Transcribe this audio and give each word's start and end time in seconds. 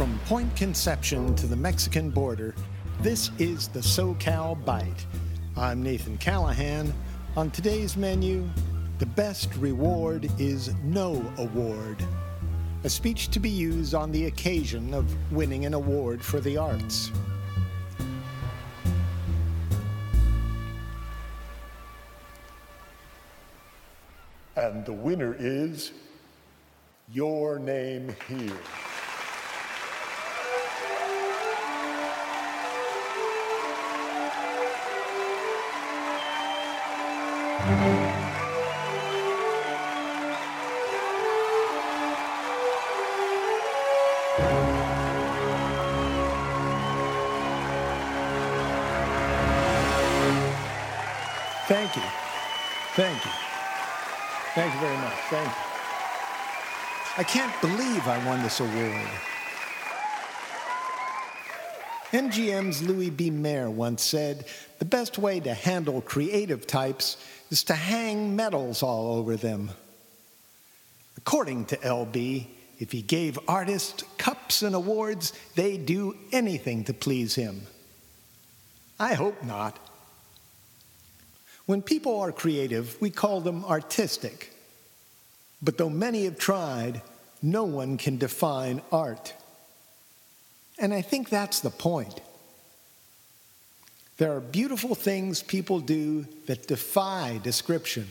From 0.00 0.18
Point 0.20 0.56
Conception 0.56 1.34
to 1.34 1.46
the 1.46 1.56
Mexican 1.56 2.08
border, 2.08 2.54
this 3.02 3.30
is 3.38 3.68
the 3.68 3.80
SoCal 3.80 4.64
Bite. 4.64 5.04
I'm 5.58 5.82
Nathan 5.82 6.16
Callahan. 6.16 6.94
On 7.36 7.50
today's 7.50 7.98
menu, 7.98 8.48
the 8.98 9.04
best 9.04 9.54
reward 9.56 10.30
is 10.38 10.72
no 10.84 11.22
award. 11.36 12.02
A 12.84 12.88
speech 12.88 13.28
to 13.32 13.38
be 13.38 13.50
used 13.50 13.94
on 13.94 14.10
the 14.10 14.24
occasion 14.24 14.94
of 14.94 15.14
winning 15.30 15.66
an 15.66 15.74
award 15.74 16.24
for 16.24 16.40
the 16.40 16.56
arts. 16.56 17.12
And 24.56 24.82
the 24.86 24.94
winner 24.94 25.36
is 25.38 25.92
Your 27.12 27.58
Name 27.58 28.16
Here. 28.26 28.56
Thank 51.70 51.94
you. 51.94 52.02
Thank 52.96 53.24
you. 53.24 53.30
Thank 54.54 54.74
you 54.74 54.80
very 54.80 54.96
much. 54.96 55.14
Thank 55.30 55.46
you. 55.46 55.54
I 57.16 57.22
can't 57.22 57.60
believe 57.60 58.08
I 58.08 58.24
won 58.26 58.42
this 58.42 58.58
award. 58.58 59.29
MGM's 62.12 62.82
Louis 62.82 63.10
B. 63.10 63.30
Mayer 63.30 63.70
once 63.70 64.02
said 64.02 64.46
the 64.80 64.84
best 64.84 65.16
way 65.16 65.38
to 65.40 65.54
handle 65.54 66.00
creative 66.00 66.66
types 66.66 67.16
is 67.50 67.62
to 67.64 67.74
hang 67.74 68.34
medals 68.34 68.82
all 68.82 69.14
over 69.14 69.36
them. 69.36 69.70
According 71.16 71.66
to 71.66 71.76
LB, 71.76 72.46
if 72.80 72.90
he 72.90 73.02
gave 73.02 73.38
artists 73.46 74.02
cups 74.18 74.62
and 74.62 74.74
awards, 74.74 75.32
they'd 75.54 75.86
do 75.86 76.16
anything 76.32 76.84
to 76.84 76.94
please 76.94 77.34
him. 77.36 77.62
I 78.98 79.14
hope 79.14 79.44
not. 79.44 79.78
When 81.66 81.82
people 81.82 82.18
are 82.18 82.32
creative, 82.32 83.00
we 83.00 83.10
call 83.10 83.40
them 83.40 83.64
artistic. 83.64 84.52
But 85.62 85.78
though 85.78 85.90
many 85.90 86.24
have 86.24 86.38
tried, 86.38 87.02
no 87.42 87.64
one 87.64 87.98
can 87.98 88.16
define 88.16 88.82
art. 88.90 89.34
And 90.80 90.94
I 90.94 91.02
think 91.02 91.28
that's 91.28 91.60
the 91.60 91.70
point. 91.70 92.20
There 94.16 94.34
are 94.34 94.40
beautiful 94.40 94.94
things 94.94 95.42
people 95.42 95.80
do 95.80 96.26
that 96.46 96.66
defy 96.66 97.38
description. 97.42 98.06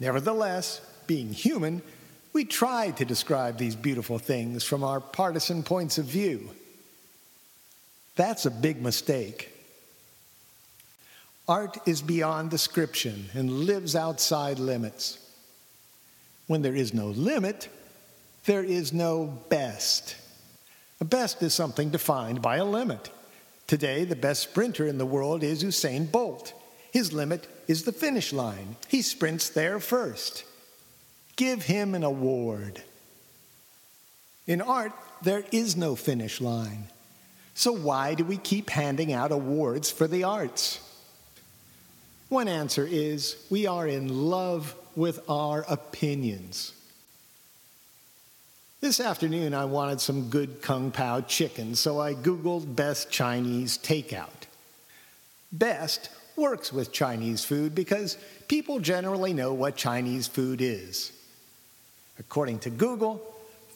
Nevertheless, 0.00 0.80
being 1.06 1.32
human, 1.32 1.82
we 2.32 2.44
try 2.44 2.90
to 2.92 3.04
describe 3.04 3.58
these 3.58 3.76
beautiful 3.76 4.18
things 4.18 4.64
from 4.64 4.82
our 4.82 5.00
partisan 5.00 5.62
points 5.62 5.98
of 5.98 6.06
view. 6.06 6.50
That's 8.16 8.46
a 8.46 8.50
big 8.50 8.82
mistake. 8.82 9.50
Art 11.46 11.76
is 11.86 12.00
beyond 12.00 12.50
description 12.50 13.26
and 13.34 13.50
lives 13.50 13.94
outside 13.94 14.58
limits. 14.58 15.18
When 16.46 16.62
there 16.62 16.74
is 16.74 16.94
no 16.94 17.08
limit, 17.08 17.68
there 18.46 18.64
is 18.64 18.92
no 18.92 19.26
best. 19.48 20.16
Best 21.04 21.42
is 21.42 21.52
something 21.52 21.90
defined 21.90 22.40
by 22.40 22.56
a 22.56 22.64
limit. 22.64 23.10
Today, 23.66 24.04
the 24.04 24.16
best 24.16 24.42
sprinter 24.42 24.86
in 24.86 24.96
the 24.96 25.04
world 25.04 25.42
is 25.42 25.62
Usain 25.62 26.10
Bolt. 26.10 26.54
His 26.92 27.12
limit 27.12 27.46
is 27.68 27.82
the 27.82 27.92
finish 27.92 28.32
line. 28.32 28.76
He 28.88 29.02
sprints 29.02 29.50
there 29.50 29.80
first. 29.80 30.44
Give 31.36 31.62
him 31.62 31.94
an 31.94 32.04
award. 32.04 32.82
In 34.46 34.62
art, 34.62 34.92
there 35.22 35.44
is 35.52 35.76
no 35.76 35.94
finish 35.94 36.40
line. 36.40 36.88
So 37.54 37.72
why 37.72 38.14
do 38.14 38.24
we 38.24 38.38
keep 38.38 38.70
handing 38.70 39.12
out 39.12 39.30
awards 39.30 39.90
for 39.90 40.06
the 40.06 40.24
arts? 40.24 40.80
One 42.30 42.48
answer 42.48 42.86
is 42.90 43.36
we 43.50 43.66
are 43.66 43.86
in 43.86 44.30
love 44.30 44.74
with 44.96 45.20
our 45.28 45.66
opinions. 45.68 46.72
This 48.84 49.00
afternoon, 49.00 49.54
I 49.54 49.64
wanted 49.64 49.98
some 49.98 50.28
good 50.28 50.60
Kung 50.60 50.90
Pao 50.90 51.22
chicken, 51.22 51.74
so 51.74 51.98
I 52.02 52.12
Googled 52.12 52.76
best 52.76 53.10
Chinese 53.10 53.78
takeout. 53.78 54.44
Best 55.50 56.10
works 56.36 56.70
with 56.70 56.92
Chinese 56.92 57.46
food 57.46 57.74
because 57.74 58.18
people 58.46 58.80
generally 58.80 59.32
know 59.32 59.54
what 59.54 59.74
Chinese 59.74 60.26
food 60.26 60.60
is. 60.60 61.12
According 62.18 62.58
to 62.58 62.68
Google, 62.68 63.22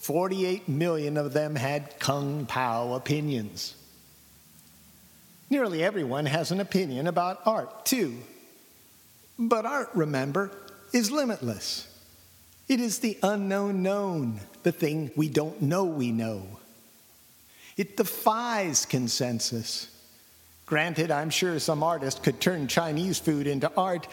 48 0.00 0.68
million 0.68 1.16
of 1.16 1.32
them 1.32 1.54
had 1.54 2.00
Kung 2.00 2.44
Pao 2.44 2.94
opinions. 2.94 3.76
Nearly 5.48 5.84
everyone 5.84 6.26
has 6.26 6.50
an 6.50 6.58
opinion 6.58 7.06
about 7.06 7.42
art, 7.46 7.86
too. 7.86 8.16
But 9.38 9.66
art, 9.66 9.88
remember, 9.94 10.50
is 10.92 11.12
limitless. 11.12 11.95
It 12.68 12.80
is 12.80 12.98
the 12.98 13.18
unknown 13.22 13.82
known, 13.82 14.40
the 14.62 14.72
thing 14.72 15.10
we 15.14 15.28
don't 15.28 15.62
know 15.62 15.84
we 15.84 16.10
know. 16.10 16.42
It 17.76 17.96
defies 17.96 18.86
consensus. 18.86 19.88
Granted, 20.64 21.10
I'm 21.10 21.30
sure 21.30 21.58
some 21.60 21.82
artist 21.82 22.22
could 22.22 22.40
turn 22.40 22.66
Chinese 22.66 23.18
food 23.18 23.46
into 23.46 23.70
art, 23.76 24.08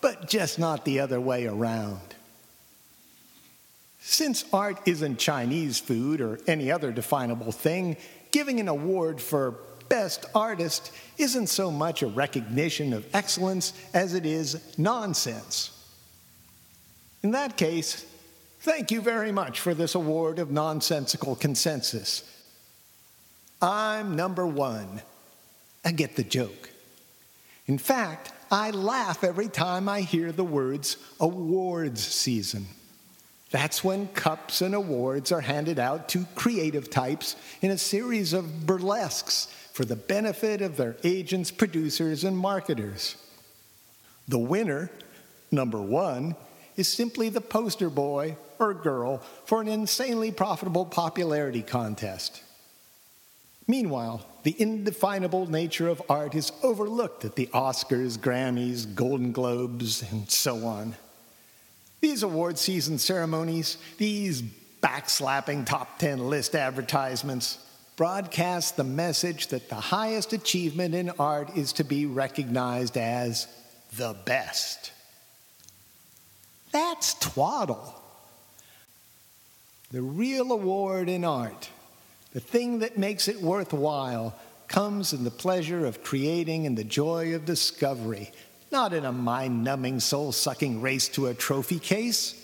but 0.00 0.28
just 0.28 0.58
not 0.58 0.84
the 0.84 1.00
other 1.00 1.20
way 1.20 1.46
around. 1.46 2.00
Since 4.00 4.44
art 4.54 4.80
isn't 4.86 5.18
Chinese 5.18 5.78
food 5.78 6.22
or 6.22 6.40
any 6.46 6.70
other 6.70 6.92
definable 6.92 7.52
thing, 7.52 7.98
giving 8.30 8.58
an 8.58 8.68
award 8.68 9.20
for 9.20 9.56
best 9.88 10.24
artist 10.34 10.92
isn't 11.18 11.48
so 11.48 11.70
much 11.70 12.02
a 12.02 12.06
recognition 12.06 12.92
of 12.92 13.06
excellence 13.14 13.72
as 13.92 14.14
it 14.14 14.24
is 14.24 14.78
nonsense. 14.78 15.77
In 17.22 17.32
that 17.32 17.56
case, 17.56 18.04
thank 18.60 18.90
you 18.90 19.00
very 19.00 19.32
much 19.32 19.60
for 19.60 19.74
this 19.74 19.94
award 19.94 20.38
of 20.38 20.50
nonsensical 20.50 21.34
consensus. 21.34 22.22
I'm 23.60 24.14
number 24.14 24.46
one. 24.46 25.02
I 25.84 25.92
get 25.92 26.16
the 26.16 26.24
joke. 26.24 26.70
In 27.66 27.78
fact, 27.78 28.32
I 28.50 28.70
laugh 28.70 29.24
every 29.24 29.48
time 29.48 29.88
I 29.88 30.00
hear 30.00 30.32
the 30.32 30.44
words 30.44 30.96
awards 31.20 32.04
season. 32.04 32.66
That's 33.50 33.82
when 33.82 34.08
cups 34.08 34.60
and 34.60 34.74
awards 34.74 35.32
are 35.32 35.40
handed 35.40 35.78
out 35.78 36.08
to 36.10 36.26
creative 36.34 36.90
types 36.90 37.36
in 37.62 37.70
a 37.70 37.78
series 37.78 38.32
of 38.32 38.66
burlesques 38.66 39.46
for 39.72 39.84
the 39.84 39.96
benefit 39.96 40.60
of 40.60 40.76
their 40.76 40.96
agents, 41.02 41.50
producers, 41.50 42.24
and 42.24 42.36
marketers. 42.36 43.16
The 44.28 44.38
winner, 44.38 44.90
number 45.50 45.80
one, 45.80 46.36
is 46.78 46.88
simply 46.88 47.28
the 47.28 47.40
poster 47.40 47.90
boy 47.90 48.36
or 48.58 48.72
girl 48.72 49.18
for 49.44 49.60
an 49.60 49.68
insanely 49.68 50.30
profitable 50.30 50.86
popularity 50.86 51.60
contest. 51.60 52.42
Meanwhile, 53.66 54.24
the 54.44 54.56
indefinable 54.58 55.50
nature 55.50 55.88
of 55.88 56.00
art 56.08 56.34
is 56.34 56.52
overlooked 56.62 57.24
at 57.24 57.36
the 57.36 57.48
Oscars, 57.48 58.16
Grammys, 58.16 58.94
Golden 58.94 59.32
Globes, 59.32 60.02
and 60.10 60.30
so 60.30 60.64
on. 60.64 60.94
These 62.00 62.22
award 62.22 62.58
season 62.58 62.98
ceremonies, 62.98 63.76
these 63.98 64.40
backslapping 64.80 65.66
top 65.66 65.98
10 65.98 66.30
list 66.30 66.54
advertisements, 66.54 67.58
broadcast 67.96 68.76
the 68.76 68.84
message 68.84 69.48
that 69.48 69.68
the 69.68 69.74
highest 69.74 70.32
achievement 70.32 70.94
in 70.94 71.10
art 71.18 71.56
is 71.56 71.72
to 71.74 71.84
be 71.84 72.06
recognized 72.06 72.96
as 72.96 73.48
the 73.96 74.14
best. 74.24 74.92
That's 76.72 77.14
twaddle. 77.14 77.94
The 79.90 80.02
real 80.02 80.52
award 80.52 81.08
in 81.08 81.24
art, 81.24 81.70
the 82.32 82.40
thing 82.40 82.80
that 82.80 82.98
makes 82.98 83.26
it 83.26 83.40
worthwhile, 83.40 84.38
comes 84.68 85.14
in 85.14 85.24
the 85.24 85.30
pleasure 85.30 85.86
of 85.86 86.02
creating 86.02 86.66
and 86.66 86.76
the 86.76 86.84
joy 86.84 87.34
of 87.34 87.46
discovery, 87.46 88.30
not 88.70 88.92
in 88.92 89.06
a 89.06 89.12
mind 89.12 89.64
numbing, 89.64 90.00
soul 90.00 90.30
sucking 90.30 90.82
race 90.82 91.08
to 91.08 91.28
a 91.28 91.34
trophy 91.34 91.78
case. 91.78 92.34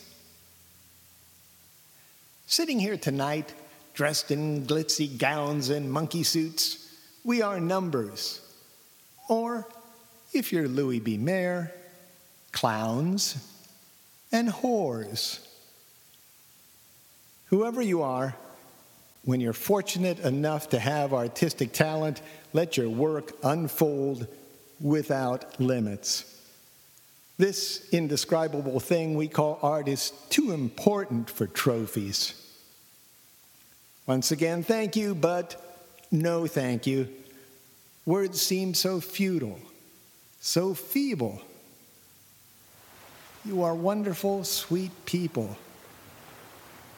Sitting 2.47 2.81
here 2.81 2.97
tonight, 2.97 3.53
dressed 3.93 4.31
in 4.31 4.65
glitzy 4.65 5.19
gowns 5.19 5.69
and 5.69 5.93
monkey 5.93 6.23
suits, 6.23 6.91
we 7.25 7.43
are 7.43 7.61
numbers. 7.61 8.41
Or, 9.29 9.67
if 10.33 10.51
you're 10.51 10.69
Louis 10.69 11.01
B. 11.01 11.19
Mayer, 11.19 11.73
clowns 12.53 13.37
and 14.35 14.49
whores. 14.49 15.39
Whoever 17.47 17.81
you 17.81 18.03
are, 18.03 18.35
When 19.25 19.41
you're 19.41 19.55
fortunate 19.55 20.21
enough 20.21 20.69
to 20.71 20.79
have 20.79 21.15
artistic 21.15 21.73
talent, 21.73 22.21
let 22.53 22.77
your 22.77 22.91
work 22.91 23.33
unfold 23.43 24.27
without 24.81 25.59
limits. 25.59 26.31
This 27.39 27.89
indescribable 27.91 28.81
thing 28.81 29.15
we 29.15 29.29
call 29.29 29.59
art 29.63 29.89
is 29.89 30.13
too 30.29 30.53
important 30.53 31.31
for 31.31 31.47
trophies. 31.47 32.35
Once 34.07 34.31
again, 34.31 34.63
thank 34.63 34.95
you, 34.95 35.15
but 35.15 35.57
no 36.11 36.47
thank 36.47 36.87
you. 36.87 37.09
Words 38.05 38.41
seem 38.41 38.75
so 38.75 39.01
futile, 39.01 39.59
so 40.39 40.75
feeble. 40.75 41.41
You 43.47 43.63
are 43.63 43.75
wonderful, 43.75 44.43
sweet 44.45 44.91
people. 45.05 45.59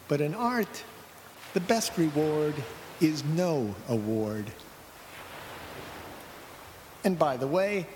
But 0.06 0.20
in 0.20 0.32
art, 0.32 0.84
the 1.54 1.60
best 1.60 1.98
reward 1.98 2.54
is 3.00 3.24
no 3.24 3.74
award. 3.88 4.46
And 7.02 7.18
by 7.18 7.36
the 7.36 7.48
way, 7.48 7.88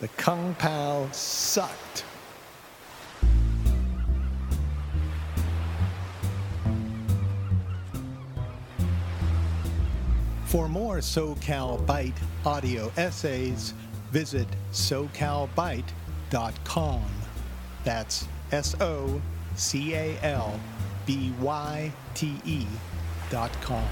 the 0.00 0.08
Kung 0.08 0.54
Pao 0.56 1.08
sucked. 1.12 2.04
For 10.44 10.68
more 10.68 10.98
SoCal 10.98 11.86
Bite 11.86 12.12
audio 12.44 12.92
essays, 12.96 13.72
visit 14.12 14.48
socalbyte.com. 14.72 17.13
That's 17.84 18.26
S 18.50 18.74
O 18.80 19.20
C 19.56 19.94
A 19.94 20.18
L 20.22 20.58
B 21.06 21.32
Y 21.40 21.92
T 22.14 22.36
E 22.44 22.66
dot 23.30 23.52
com. 23.60 23.84